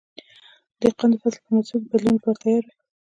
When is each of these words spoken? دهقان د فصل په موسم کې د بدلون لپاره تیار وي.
دهقان 0.79 1.09
د 1.11 1.15
فصل 1.21 1.39
په 1.45 1.49
موسم 1.55 1.77
کې 1.81 1.87
د 1.89 1.91
بدلون 1.91 2.15
لپاره 2.17 2.39
تیار 2.43 2.63
وي. 2.65 2.73